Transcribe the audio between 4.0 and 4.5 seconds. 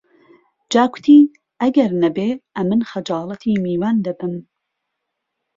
دەبم